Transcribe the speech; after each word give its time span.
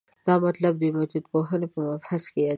دا 0.27 0.35
مطلب 0.45 0.73
د 0.77 0.83
میتودپوهنې 0.95 1.67
په 1.73 1.79
مبحث 1.87 2.23
کې 2.31 2.39
یادېږي. 2.41 2.49